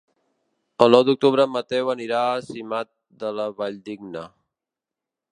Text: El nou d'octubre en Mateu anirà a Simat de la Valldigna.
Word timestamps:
El 0.85 0.89
nou 0.95 1.03
d'octubre 1.09 1.43
en 1.49 1.51
Mateu 1.55 1.91
anirà 1.93 2.21
a 2.29 2.39
Simat 2.47 2.89
de 3.25 3.31
la 3.41 3.45
Valldigna. 3.61 4.25